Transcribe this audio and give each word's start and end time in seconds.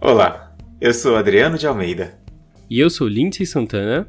Olá, 0.00 0.56
eu 0.80 0.94
sou 0.94 1.16
Adriano 1.16 1.58
de 1.58 1.66
Almeida. 1.66 2.16
E 2.70 2.78
eu 2.78 2.88
sou 2.88 3.08
Lindsay 3.08 3.44
Santana. 3.44 4.08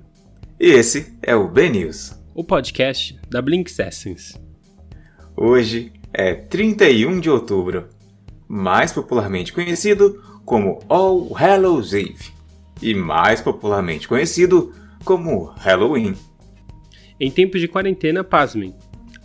E 0.60 0.68
esse 0.68 1.18
é 1.20 1.36
o 1.36 1.48
B-News, 1.48 2.14
o 2.36 2.44
podcast 2.44 3.20
da 3.28 3.42
Blinks 3.42 3.80
Essence. 3.80 4.40
Hoje 5.36 5.92
é 6.14 6.36
31 6.36 7.20
de 7.20 7.32
outubro, 7.32 7.90
mais 8.48 8.92
popularmente 8.92 9.52
conhecido 9.52 10.24
como 10.46 10.78
All 10.88 11.34
Hallows 11.34 11.92
Eve 11.94 12.34
e 12.84 12.94
mais 12.94 13.42
popularmente 13.42 14.08
conhecido 14.08 14.72
como 15.04 15.46
Halloween. 15.58 16.14
Em 17.20 17.32
tempos 17.32 17.60
de 17.60 17.68
quarentena, 17.68 18.24
pasmem, 18.24 18.76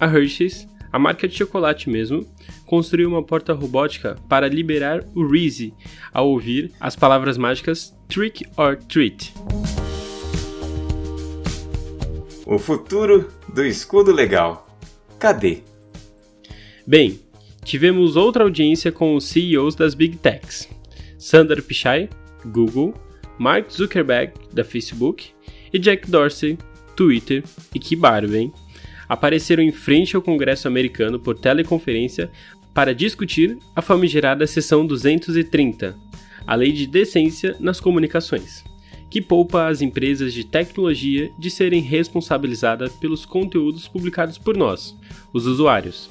a 0.01 0.07
Hershey's, 0.07 0.67
a 0.91 0.99
marca 0.99 1.29
de 1.29 1.37
chocolate 1.37 1.91
mesmo, 1.91 2.27
construiu 2.75 3.09
uma 3.09 3.23
porta 3.23 3.53
robótica 3.53 4.17
para 4.29 4.49
liberar 4.49 5.05
o 5.15 5.25
Reezy 5.25 5.73
ao 6.13 6.29
ouvir 6.29 6.73
as 6.81 6.97
palavras 6.97 7.39
mágicas 7.39 7.97
Trick 8.09 8.45
or 8.57 8.77
Treat. 8.77 9.33
O 12.45 12.59
futuro 12.59 13.31
do 13.55 13.65
escudo 13.65 14.11
legal. 14.11 14.67
Cadê? 15.21 15.59
Bem, 16.85 17.21
tivemos 17.63 18.17
outra 18.17 18.43
audiência 18.43 18.91
com 18.91 19.15
os 19.15 19.23
CEOs 19.27 19.77
das 19.77 19.95
Big 19.95 20.17
Techs. 20.17 20.69
Sundar 21.17 21.63
Pichai, 21.63 22.11
Google, 22.45 22.93
Mark 23.39 23.71
Zuckerberg, 23.71 24.33
da 24.53 24.65
Facebook, 24.65 25.29
e 25.73 25.79
Jack 25.79 26.11
Dorsey, 26.11 26.59
Twitter, 26.97 27.45
e 27.73 27.79
que 27.79 27.95
barba, 27.95 28.37
hein? 28.37 28.53
Apareceram 29.09 29.63
em 29.63 29.73
frente 29.73 30.17
ao 30.17 30.23
Congresso 30.23 30.67
americano 30.67 31.21
por 31.21 31.39
teleconferência 31.39 32.31
para 32.75 32.93
discutir 32.93 33.57
a 33.75 33.81
famigerada 33.81 34.47
Seção 34.49 34.85
230, 34.85 35.97
a 36.45 36.55
Lei 36.57 36.73
de 36.73 36.89
Decência 36.89 37.57
nas 37.61 37.79
Comunicações, 37.79 38.65
que 39.09 39.23
poupa 39.23 39.69
as 39.69 39.81
empresas 39.81 40.35
de 40.35 40.45
tecnologia 40.45 41.31
de 41.39 41.51
serem 41.51 41.81
responsabilizadas 41.81 42.93
pelos 42.95 43.25
conteúdos 43.25 43.87
publicados 43.87 44.37
por 44.37 44.57
nós, 44.57 44.95
os 45.33 45.47
usuários. 45.47 46.11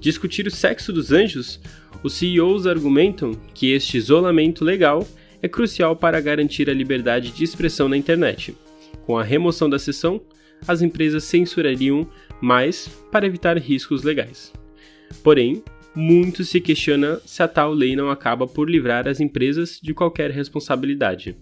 Discutir 0.00 0.46
o 0.46 0.50
sexo 0.50 0.92
dos 0.92 1.12
anjos, 1.12 1.60
os 2.02 2.14
CEOs 2.14 2.66
argumentam 2.66 3.32
que 3.54 3.70
este 3.70 3.98
isolamento 3.98 4.64
legal 4.64 5.06
é 5.42 5.48
crucial 5.48 5.94
para 5.94 6.20
garantir 6.20 6.70
a 6.70 6.74
liberdade 6.74 7.30
de 7.32 7.44
expressão 7.44 7.88
na 7.88 7.96
internet. 7.96 8.56
Com 9.04 9.18
a 9.18 9.22
remoção 9.22 9.68
da 9.68 9.78
seção, 9.78 10.22
as 10.66 10.80
empresas 10.80 11.24
censurariam 11.24 12.08
mais 12.40 12.88
para 13.10 13.26
evitar 13.26 13.58
riscos 13.58 14.02
legais. 14.02 14.52
Porém, 15.22 15.62
muito 15.94 16.44
se 16.44 16.60
questiona 16.60 17.20
se 17.24 17.42
a 17.42 17.48
tal 17.48 17.72
lei 17.72 17.94
não 17.94 18.10
acaba 18.10 18.46
por 18.46 18.68
livrar 18.68 19.06
as 19.06 19.20
empresas 19.20 19.78
de 19.82 19.92
qualquer 19.92 20.30
responsabilidade. 20.30 21.36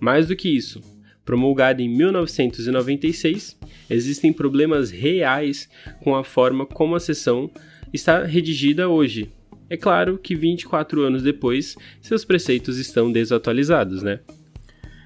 Mais 0.00 0.28
do 0.28 0.36
que 0.36 0.48
isso, 0.48 0.80
promulgada 1.24 1.82
em 1.82 1.88
1996, 1.88 3.58
existem 3.90 4.32
problemas 4.32 4.90
reais 4.90 5.68
com 6.02 6.16
a 6.16 6.24
forma 6.24 6.66
como 6.66 6.94
a 6.94 7.00
seção 7.00 7.50
está 7.92 8.24
redigida 8.24 8.88
hoje. 8.88 9.30
É 9.70 9.76
claro 9.76 10.18
que 10.18 10.34
24 10.34 11.02
anos 11.02 11.22
depois, 11.22 11.76
seus 12.00 12.24
preceitos 12.24 12.78
estão 12.78 13.12
desatualizados, 13.12 14.02
né? 14.02 14.20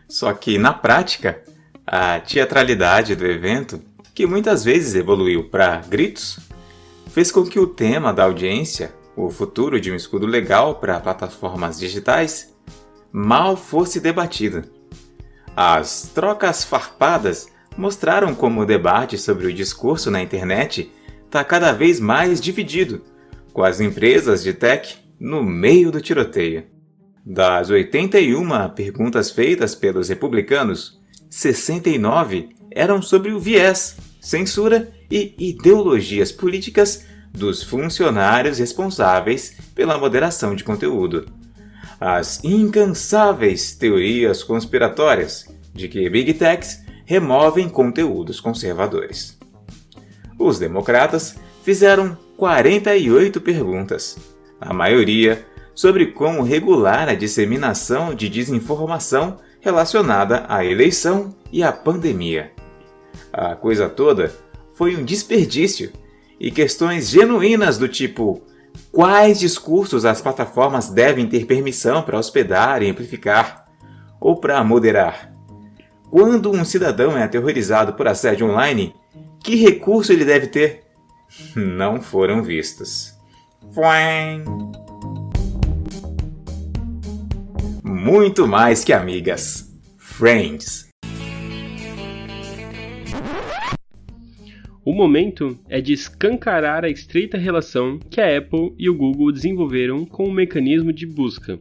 Só 0.09 0.33
que 0.33 0.59
na 0.59 0.73
prática, 0.73 1.43
a 1.87 2.21
teatralidade 2.21 3.17
do 3.17 3.27
evento, 3.27 3.83
que 4.15 4.27
muitas 4.27 4.65
vezes 4.65 4.95
evoluiu 4.95 5.49
para 5.49 5.79
gritos, 5.79 6.39
fez 7.13 7.31
com 7.31 7.45
que 7.45 7.61
o 7.61 7.67
tema 7.67 8.11
da 8.11 8.25
audiência, 8.25 8.95
o 9.15 9.29
futuro 9.29 9.79
de 9.79 9.93
um 9.93 9.95
escudo 9.95 10.27
legal 10.27 10.77
para 10.77 10.99
plataformas 10.99 11.79
digitais, 11.79 12.55
mal 13.13 13.55
fosse 13.55 14.01
debatido. 14.01 14.65
As 15.55 16.11
trocas 16.15 16.65
farpadas 16.65 17.49
mostraram 17.77 18.35
como 18.35 18.63
o 18.63 18.67
debate 18.67 19.19
sobre 19.19 19.47
o 19.47 19.53
discurso 19.53 20.11
na 20.11 20.23
internet 20.23 20.91
está 21.27 21.45
cada 21.45 21.71
vez 21.73 22.01
mais 22.01 22.41
dividido, 22.41 23.03
com 23.53 23.63
as 23.63 23.79
empresas 23.79 24.43
de 24.43 24.55
tech 24.55 24.97
no 25.21 25.43
meio 25.43 25.91
do 25.91 26.01
tiroteio. 26.01 26.65
Das 27.25 27.69
81 27.69 28.71
perguntas 28.71 29.31
feitas 29.31 29.75
pelos 29.75 30.09
republicanos, 30.09 30.99
69 31.29 32.49
eram 32.71 33.03
sobre 33.03 33.33
o 33.33 33.39
viés, 33.39 33.99
censura 34.19 34.91
e 35.13 35.35
ideologias 35.39 36.33
políticas 36.33 37.05
dos 37.31 37.63
funcionários 37.63 38.59
responsáveis 38.59 39.55
pela 39.75 39.99
moderação 39.99 40.57
de 40.57 40.65
conteúdo. 40.65 41.27
As 42.01 42.43
incansáveis 42.43 43.75
teorias 43.75 44.43
conspiratórias 44.43 45.47
de 45.75 45.87
que 45.87 46.09
Big 46.09 46.33
Techs 46.33 46.81
removem 47.05 47.69
conteúdos 47.69 48.41
conservadores. 48.41 49.39
Os 50.39 50.59
democratas 50.59 51.37
fizeram 51.63 52.17
48 52.39 53.39
perguntas, 53.43 54.17
a 54.59 54.73
maioria 54.73 55.45
sobre 55.75 56.07
como 56.07 56.43
regular 56.43 57.11
a 57.11 57.15
disseminação 57.15 58.15
de 58.15 58.31
desinformação 58.31 59.39
relacionada 59.61 60.47
à 60.49 60.65
eleição 60.65 61.35
e 61.53 61.63
à 61.63 61.71
pandemia. 61.71 62.51
A 63.33 63.55
coisa 63.55 63.89
toda 63.89 64.33
foi 64.75 64.97
um 64.97 65.05
desperdício 65.05 65.93
e 66.39 66.51
questões 66.51 67.11
genuínas 67.11 67.79
do 67.79 67.89
tipo: 67.89 68.43
quais 68.91 69.39
discursos 69.39 70.05
as 70.05 70.21
plataformas 70.21 70.89
devem 70.89 71.27
ter 71.27 71.47
permissão 71.47 72.03
para 72.03 72.19
hospedar 72.19 72.83
e 72.83 72.91
amplificar, 72.91 73.67
ou 74.21 74.37
para 74.37 74.63
moderar? 74.63 75.33
Quando 76.11 76.51
um 76.51 76.65
cidadão 76.65 77.17
é 77.17 77.23
aterrorizado 77.23 77.95
por 77.95 78.07
assédio 78.07 78.49
online, 78.49 78.95
que 79.43 79.57
recurso 79.57 80.13
ele 80.13 80.25
deve 80.25 80.47
ter? 80.47 80.83
Não 81.57 82.01
foram 82.01 82.43
vistos. 82.43 83.15
Fuang 83.73 84.45
muito 88.03 88.49
mais 88.49 88.83
que 88.83 88.93
amigas. 88.93 89.71
Friends. 89.97 90.92
O 94.85 94.93
momento 94.93 95.57
é 95.69 95.81
de 95.81 95.93
escancarar 95.93 96.85
a 96.85 96.91
estreita 96.91 97.39
relação 97.39 98.01
que 98.11 98.21
a 98.21 98.39
Apple 98.39 98.75
e 98.77 98.91
o 98.91 98.95
Google 98.95 99.31
desenvolveram 99.31 100.05
com 100.05 100.25
o 100.25 100.33
mecanismo 100.33 100.93
de 100.93 101.07
busca. 101.07 101.61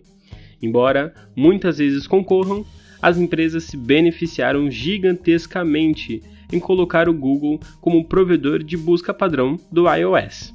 Embora 0.59 1.13
muitas 1.35 1.77
vezes 1.77 2.07
concorram, 2.07 2.65
as 2.99 3.19
empresas 3.19 3.65
se 3.65 3.77
beneficiaram 3.77 4.71
gigantescamente 4.71 6.19
em 6.51 6.59
colocar 6.59 7.07
o 7.07 7.13
Google 7.13 7.59
como 7.79 8.05
provedor 8.05 8.63
de 8.63 8.75
busca 8.75 9.13
padrão 9.13 9.55
do 9.71 9.85
iOS. 9.93 10.51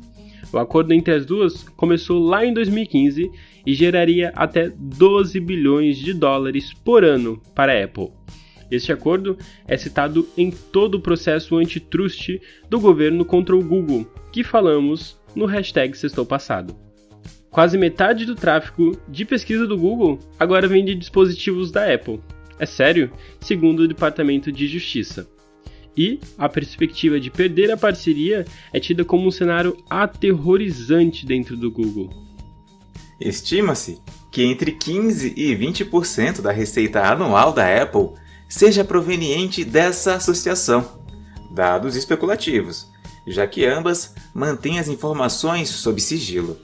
O 0.53 0.59
acordo 0.59 0.93
entre 0.93 1.15
as 1.15 1.25
duas 1.25 1.63
começou 1.77 2.19
lá 2.19 2.45
em 2.45 2.53
2015 2.53 3.31
e 3.65 3.75
geraria 3.75 4.33
até 4.35 4.69
12 4.77 5.39
bilhões 5.39 5.97
de 5.99 6.13
dólares 6.13 6.73
por 6.73 7.05
ano 7.05 7.41
para 7.55 7.73
a 7.73 7.85
Apple. 7.85 8.11
Este 8.71 8.93
acordo 8.93 9.39
é 9.67 9.77
citado 9.77 10.29
em 10.37 10.51
todo 10.51 10.97
o 10.97 11.01
processo 11.01 11.57
antitrust 11.57 12.41
do 12.69 12.81
governo 12.81 13.25
contra 13.25 13.57
o 13.57 13.63
Google, 13.63 14.07
que 14.33 14.43
falamos 14.43 15.19
no 15.35 15.47
hashtag 15.47 15.97
Sextou 15.97 16.27
Passado. 16.27 16.77
Quase 17.51 17.79
metade 17.79 18.27
do 18.27 18.35
tráfego 18.35 19.01
de 19.09 19.25
pesquisa 19.25 19.67
do 19.67 19.79
Google 19.79 20.19
agora 20.39 20.69
vem 20.69 20.85
de 20.85 20.95
dispositivos 20.95 21.71
da 21.71 21.93
Apple. 21.93 22.21
É 22.59 22.67
sério, 22.67 23.11
segundo 23.41 23.81
o 23.81 23.89
Departamento 23.89 24.51
de 24.51 24.67
Justiça. 24.67 25.29
E 25.97 26.21
a 26.37 26.49
perspectiva 26.49 27.19
de 27.19 27.31
perder 27.31 27.71
a 27.71 27.77
parceria 27.77 28.45
é 28.73 28.79
tida 28.79 29.05
como 29.05 29.27
um 29.27 29.31
cenário 29.31 29.77
aterrorizante 29.89 31.25
dentro 31.25 31.57
do 31.57 31.71
Google. 31.71 32.11
Estima-se 33.19 33.99
que 34.31 34.43
entre 34.43 34.73
15% 34.73 35.33
e 35.35 35.57
20% 35.57 36.43
da 36.43 36.53
receita 36.53 37.01
anual 37.03 37.55
da 37.55 37.83
Apple 37.83 38.11
seja 38.49 38.85
proveniente 38.85 39.65
dessa 39.65 40.15
associação, 40.15 41.03
dados 41.55 41.97
especulativos, 41.97 42.91
já 43.27 43.47
que 43.47 43.67
ambas 43.67 44.15
mantêm 44.35 44.79
as 44.79 44.89
informações 44.89 45.69
sob 45.69 46.01
sigilo. 46.01 46.59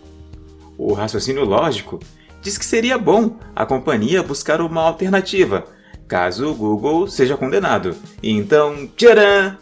O 0.78 0.92
raciocínio 0.92 1.44
lógico 1.44 1.98
diz 2.40 2.56
que 2.58 2.64
seria 2.64 2.98
bom 2.98 3.38
a 3.54 3.66
companhia 3.66 4.22
buscar 4.22 4.60
uma 4.60 4.82
alternativa 4.82 5.66
caso 6.12 6.50
o 6.50 6.54
Google 6.54 7.08
seja 7.08 7.38
condenado. 7.38 7.96
Então, 8.22 8.86
tcharam! 8.98 9.56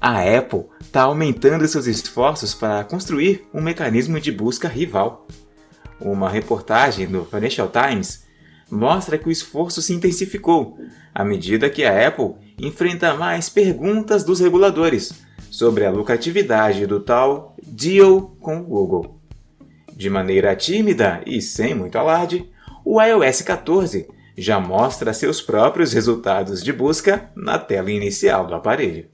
A 0.00 0.22
Apple 0.22 0.64
está 0.80 1.02
aumentando 1.02 1.68
seus 1.68 1.86
esforços 1.86 2.52
para 2.52 2.82
construir 2.82 3.46
um 3.54 3.60
mecanismo 3.60 4.18
de 4.18 4.32
busca 4.32 4.66
rival. 4.66 5.28
Uma 6.00 6.28
reportagem 6.28 7.06
do 7.06 7.24
Financial 7.24 7.68
Times 7.68 8.23
mostra 8.70 9.18
que 9.18 9.28
o 9.28 9.32
esforço 9.32 9.80
se 9.82 9.92
intensificou 9.92 10.78
à 11.14 11.24
medida 11.24 11.70
que 11.70 11.84
a 11.84 12.08
Apple 12.08 12.34
enfrenta 12.58 13.14
mais 13.14 13.48
perguntas 13.48 14.24
dos 14.24 14.40
reguladores 14.40 15.12
sobre 15.50 15.84
a 15.84 15.90
lucratividade 15.90 16.86
do 16.86 16.98
tal 17.00 17.56
deal 17.62 18.36
com 18.40 18.58
o 18.58 18.64
Google. 18.64 19.20
De 19.92 20.10
maneira 20.10 20.56
tímida 20.56 21.22
e 21.24 21.40
sem 21.40 21.74
muito 21.74 21.96
alarde, 21.96 22.50
o 22.84 23.00
iOS 23.00 23.42
14 23.42 24.08
já 24.36 24.58
mostra 24.58 25.12
seus 25.12 25.40
próprios 25.40 25.92
resultados 25.92 26.62
de 26.62 26.72
busca 26.72 27.30
na 27.36 27.58
tela 27.58 27.90
inicial 27.90 28.46
do 28.46 28.54
aparelho. 28.54 29.08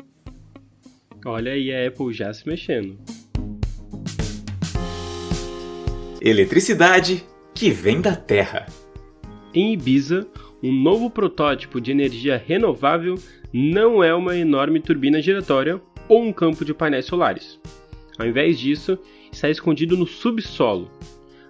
Olha 1.27 1.53
aí 1.53 1.71
a 1.71 1.87
Apple 1.87 2.15
já 2.15 2.33
se 2.33 2.49
mexendo. 2.49 2.99
Eletricidade 6.23 7.25
que 7.55 7.71
vem 7.71 8.01
da 8.01 8.17
Terra. 8.17 8.67
Em 9.53 9.73
Ibiza, 9.73 10.29
um 10.63 10.73
novo 10.73 11.11
protótipo 11.11 11.81
de 11.81 11.91
energia 11.91 12.37
renovável 12.37 13.17
não 13.53 14.03
é 14.03 14.15
uma 14.15 14.37
enorme 14.37 14.79
turbina 14.79 15.21
giratória 15.21 15.81
ou 16.09 16.23
um 16.23 16.33
campo 16.33 16.65
de 16.65 16.73
painéis 16.73 17.07
solares. 17.07 17.59
Ao 18.17 18.25
invés 18.25 18.61
disso, 18.61 18.97
está 19.33 19.51
escondido 19.51 19.97
no 19.97 20.07
subsolo, 20.07 20.89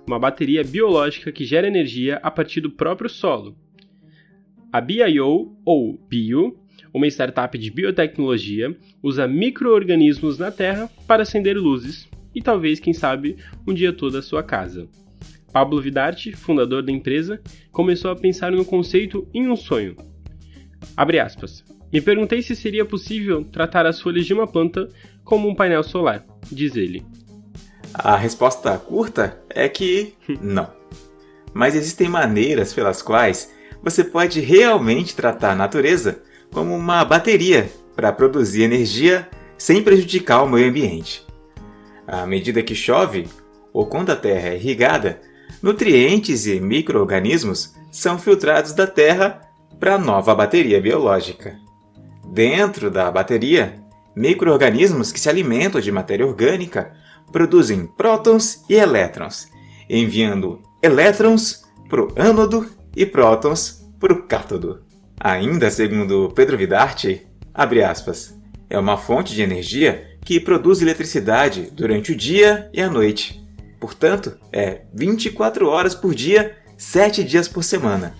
uma 0.06 0.18
bateria 0.18 0.64
biológica 0.64 1.30
que 1.30 1.44
gera 1.44 1.68
energia 1.68 2.18
a 2.22 2.30
partir 2.30 2.62
do 2.62 2.70
próprio 2.70 3.10
solo. 3.10 3.54
A 4.72 4.80
BIO, 4.80 5.54
ou 5.62 5.98
Bio, 6.08 6.56
uma 6.94 7.06
startup 7.06 7.58
de 7.58 7.70
biotecnologia, 7.70 8.74
usa 9.02 9.28
micro-organismos 9.28 10.38
na 10.38 10.50
Terra 10.50 10.88
para 11.06 11.22
acender 11.22 11.58
luzes 11.58 12.08
e 12.34 12.40
talvez, 12.40 12.80
quem 12.80 12.94
sabe, 12.94 13.36
um 13.68 13.74
dia 13.74 13.92
toda 13.92 14.20
a 14.20 14.22
sua 14.22 14.42
casa. 14.42 14.88
Pablo 15.52 15.80
Vidarte, 15.80 16.32
fundador 16.32 16.82
da 16.82 16.92
empresa, 16.92 17.40
começou 17.72 18.10
a 18.10 18.16
pensar 18.16 18.52
no 18.52 18.64
conceito 18.64 19.26
em 19.34 19.48
um 19.48 19.56
sonho. 19.56 19.96
Abre 20.96 21.18
aspas. 21.18 21.64
Me 21.92 22.00
perguntei 22.00 22.40
se 22.40 22.54
seria 22.54 22.84
possível 22.84 23.44
tratar 23.44 23.84
as 23.84 24.00
folhas 24.00 24.24
de 24.24 24.32
uma 24.32 24.46
planta 24.46 24.88
como 25.24 25.48
um 25.48 25.54
painel 25.54 25.82
solar, 25.82 26.24
diz 26.50 26.76
ele. 26.76 27.04
A 27.92 28.16
resposta 28.16 28.76
curta 28.78 29.36
é 29.48 29.68
que 29.68 30.14
não. 30.40 30.70
Mas 31.52 31.74
existem 31.74 32.08
maneiras 32.08 32.72
pelas 32.72 33.02
quais 33.02 33.52
você 33.82 34.04
pode 34.04 34.40
realmente 34.40 35.16
tratar 35.16 35.52
a 35.52 35.56
natureza 35.56 36.22
como 36.52 36.74
uma 36.74 37.04
bateria 37.04 37.68
para 37.96 38.12
produzir 38.12 38.62
energia 38.62 39.28
sem 39.58 39.82
prejudicar 39.82 40.44
o 40.44 40.48
meio 40.48 40.68
ambiente. 40.68 41.26
À 42.06 42.24
medida 42.26 42.62
que 42.62 42.74
chove, 42.74 43.28
ou 43.72 43.86
quando 43.86 44.10
a 44.10 44.16
terra 44.16 44.48
é 44.48 44.56
irrigada, 44.56 45.20
nutrientes 45.62 46.46
e 46.46 46.60
micro-organismos 46.60 47.74
são 47.90 48.18
filtrados 48.18 48.72
da 48.72 48.86
terra 48.86 49.40
para 49.78 49.94
a 49.94 49.98
nova 49.98 50.34
bateria 50.34 50.80
biológica. 50.80 51.58
Dentro 52.32 52.90
da 52.90 53.10
bateria, 53.10 53.80
micro-organismos 54.14 55.10
que 55.10 55.20
se 55.20 55.28
alimentam 55.28 55.80
de 55.80 55.90
matéria 55.90 56.26
orgânica 56.26 56.92
produzem 57.32 57.86
prótons 57.86 58.64
e 58.68 58.74
elétrons, 58.74 59.48
enviando 59.88 60.60
elétrons 60.82 61.62
para 61.88 62.02
o 62.02 62.12
ânodo 62.16 62.66
e 62.96 63.04
prótons 63.04 63.84
para 63.98 64.12
o 64.12 64.22
cátodo. 64.22 64.82
Ainda 65.18 65.70
segundo 65.70 66.32
Pedro 66.34 66.56
Vidarte, 66.56 67.26
aspas, 67.54 68.34
é 68.68 68.78
uma 68.78 68.96
fonte 68.96 69.34
de 69.34 69.42
energia 69.42 70.16
que 70.24 70.40
produz 70.40 70.80
eletricidade 70.80 71.70
durante 71.72 72.12
o 72.12 72.16
dia 72.16 72.70
e 72.72 72.80
a 72.80 72.88
noite. 72.88 73.44
Portanto, 73.80 74.38
é 74.52 74.82
24 74.94 75.66
horas 75.66 75.94
por 75.94 76.14
dia, 76.14 76.56
7 76.76 77.24
dias 77.24 77.48
por 77.48 77.64
semana. 77.64 78.14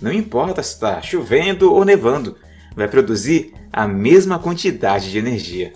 Não 0.00 0.12
importa 0.12 0.62
se 0.62 0.74
está 0.74 1.00
chovendo 1.00 1.72
ou 1.72 1.84
nevando, 1.84 2.36
vai 2.76 2.86
produzir 2.86 3.52
a 3.72 3.88
mesma 3.88 4.38
quantidade 4.38 5.10
de 5.10 5.18
energia. 5.18 5.72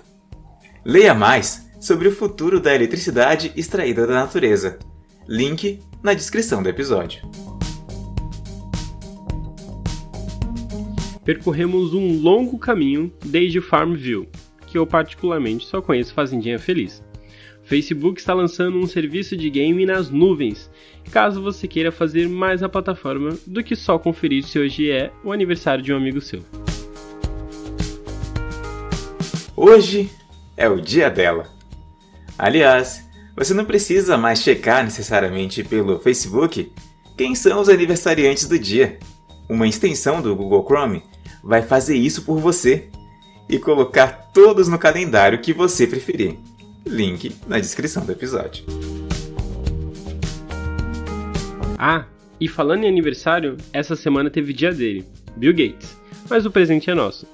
Leia 0.84 1.14
mais 1.14 1.68
sobre 1.80 2.06
o 2.08 2.14
futuro 2.14 2.60
da 2.60 2.74
eletricidade 2.74 3.52
extraída 3.56 4.06
da 4.06 4.14
natureza. 4.14 4.78
Link 5.26 5.80
na 6.02 6.14
descrição 6.14 6.62
do 6.62 6.68
episódio. 6.68 7.22
Percorremos 11.24 11.94
um 11.94 12.20
longo 12.20 12.58
caminho 12.58 13.12
desde 13.24 13.60
Farmville, 13.60 14.28
que 14.66 14.76
eu 14.76 14.86
particularmente 14.86 15.66
só 15.66 15.80
conheço 15.80 16.12
Fazendinha 16.12 16.58
Feliz. 16.58 17.02
Facebook 17.72 18.20
está 18.20 18.34
lançando 18.34 18.76
um 18.76 18.86
serviço 18.86 19.34
de 19.34 19.48
game 19.48 19.86
nas 19.86 20.10
nuvens, 20.10 20.70
caso 21.10 21.40
você 21.40 21.66
queira 21.66 21.90
fazer 21.90 22.28
mais 22.28 22.62
a 22.62 22.68
plataforma 22.68 23.30
do 23.46 23.64
que 23.64 23.74
só 23.74 23.98
conferir 23.98 24.44
se 24.44 24.58
hoje 24.58 24.90
é 24.90 25.10
o 25.24 25.32
aniversário 25.32 25.82
de 25.82 25.90
um 25.90 25.96
amigo 25.96 26.20
seu. 26.20 26.42
Hoje 29.56 30.10
é 30.54 30.68
o 30.68 30.82
dia 30.82 31.08
dela. 31.08 31.48
Aliás, 32.36 33.08
você 33.34 33.54
não 33.54 33.64
precisa 33.64 34.18
mais 34.18 34.42
checar 34.42 34.84
necessariamente 34.84 35.64
pelo 35.64 35.98
Facebook 35.98 36.70
quem 37.16 37.34
são 37.34 37.58
os 37.58 37.70
aniversariantes 37.70 38.46
do 38.46 38.58
dia. 38.58 38.98
Uma 39.48 39.66
extensão 39.66 40.20
do 40.20 40.36
Google 40.36 40.66
Chrome 40.66 41.02
vai 41.42 41.62
fazer 41.62 41.96
isso 41.96 42.20
por 42.20 42.38
você 42.38 42.90
e 43.48 43.58
colocar 43.58 44.30
todos 44.34 44.68
no 44.68 44.78
calendário 44.78 45.40
que 45.40 45.54
você 45.54 45.86
preferir. 45.86 46.36
Link 46.86 47.34
na 47.46 47.58
descrição 47.58 48.04
do 48.04 48.12
episódio. 48.12 48.64
Ah, 51.78 52.06
e 52.40 52.48
falando 52.48 52.84
em 52.84 52.88
aniversário, 52.88 53.56
essa 53.72 53.94
semana 53.94 54.30
teve 54.30 54.52
dia 54.52 54.72
dele, 54.72 55.04
Bill 55.36 55.52
Gates, 55.52 55.96
mas 56.28 56.44
o 56.44 56.50
presente 56.50 56.90
é 56.90 56.94
nosso. 56.94 57.26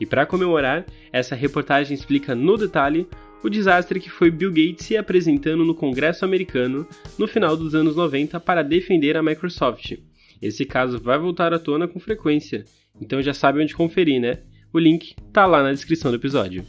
E 0.00 0.04
para 0.04 0.26
comemorar, 0.26 0.84
essa 1.12 1.34
reportagem 1.34 1.94
explica 1.94 2.34
no 2.34 2.56
detalhe 2.56 3.06
o 3.42 3.48
desastre 3.48 4.00
que 4.00 4.10
foi 4.10 4.30
Bill 4.30 4.50
Gates 4.50 4.86
se 4.86 4.96
apresentando 4.96 5.64
no 5.64 5.74
Congresso 5.74 6.24
americano 6.24 6.86
no 7.18 7.28
final 7.28 7.56
dos 7.56 7.74
anos 7.74 7.94
90 7.94 8.40
para 8.40 8.62
defender 8.62 9.16
a 9.16 9.22
Microsoft. 9.22 9.96
Esse 10.42 10.64
caso 10.64 10.98
vai 10.98 11.18
voltar 11.18 11.54
à 11.54 11.58
tona 11.58 11.88
com 11.88 12.00
frequência, 12.00 12.64
então 13.00 13.22
já 13.22 13.32
sabe 13.32 13.62
onde 13.62 13.74
conferir, 13.74 14.20
né? 14.20 14.40
O 14.72 14.78
link 14.78 15.14
tá 15.32 15.46
lá 15.46 15.62
na 15.62 15.72
descrição 15.72 16.10
do 16.10 16.16
episódio. 16.16 16.64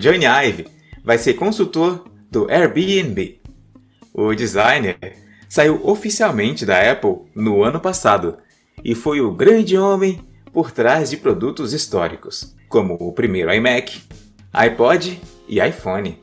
Johnny 0.00 0.24
Ive 0.24 0.66
vai 1.04 1.18
ser 1.18 1.34
consultor 1.34 2.10
do 2.30 2.50
Airbnb. 2.50 3.38
O 4.14 4.34
designer 4.34 4.96
saiu 5.46 5.78
oficialmente 5.86 6.64
da 6.64 6.90
Apple 6.90 7.16
no 7.34 7.62
ano 7.62 7.78
passado 7.78 8.38
e 8.82 8.94
foi 8.94 9.20
o 9.20 9.30
grande 9.30 9.76
homem 9.76 10.18
por 10.54 10.70
trás 10.70 11.10
de 11.10 11.18
produtos 11.18 11.74
históricos 11.74 12.56
como 12.66 12.94
o 12.94 13.12
primeiro 13.12 13.52
iMac, 13.52 14.00
iPod 14.54 15.20
e 15.46 15.60
iPhone. 15.60 16.18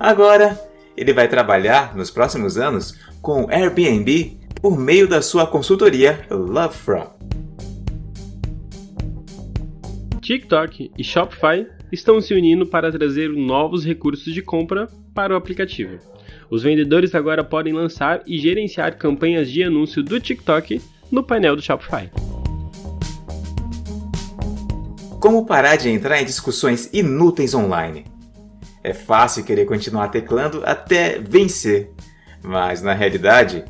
Agora, 0.00 0.58
ele 0.96 1.12
vai 1.12 1.28
trabalhar 1.28 1.94
nos 1.94 2.10
próximos 2.10 2.56
anos 2.56 2.98
com 3.20 3.50
Airbnb 3.50 4.40
por 4.62 4.78
meio 4.78 5.06
da 5.06 5.20
sua 5.20 5.46
consultoria 5.46 6.26
Love 6.30 6.74
From. 6.74 7.12
TikTok 10.22 10.90
e 10.96 11.04
Shopify 11.04 11.66
estão 11.94 12.20
se 12.20 12.34
unindo 12.34 12.66
para 12.66 12.92
trazer 12.92 13.30
novos 13.30 13.84
recursos 13.84 14.34
de 14.34 14.42
compra 14.42 14.88
para 15.14 15.32
o 15.32 15.36
aplicativo. 15.36 15.98
Os 16.50 16.62
vendedores 16.62 17.14
agora 17.14 17.42
podem 17.42 17.72
lançar 17.72 18.22
e 18.26 18.38
gerenciar 18.38 18.98
campanhas 18.98 19.50
de 19.50 19.62
anúncio 19.62 20.02
do 20.02 20.20
TikTok 20.20 20.80
no 21.10 21.22
painel 21.22 21.56
do 21.56 21.62
Shopify. 21.62 22.10
Como 25.20 25.46
parar 25.46 25.76
de 25.76 25.88
entrar 25.88 26.20
em 26.20 26.24
discussões 26.24 26.90
inúteis 26.92 27.54
online? 27.54 28.04
É 28.82 28.92
fácil 28.92 29.44
querer 29.44 29.64
continuar 29.64 30.08
teclando 30.08 30.62
até 30.66 31.18
vencer, 31.18 31.90
mas 32.42 32.82
na 32.82 32.92
realidade, 32.92 33.64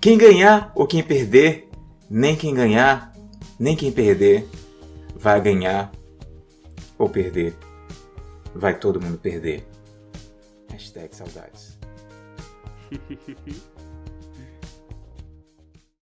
quem 0.00 0.18
ganhar 0.18 0.72
ou 0.74 0.84
quem 0.84 1.04
perder, 1.04 1.68
nem 2.10 2.34
quem 2.34 2.52
ganhar, 2.52 3.12
nem 3.58 3.76
quem 3.76 3.92
perder, 3.92 4.48
vai 5.14 5.40
ganhar 5.40 5.92
ou 6.98 7.08
perder. 7.08 7.54
Vai 8.56 8.78
todo 8.78 9.00
mundo 9.00 9.18
perder. 9.18 9.66
Hashtag 10.70 11.14
saudades. 11.14 11.78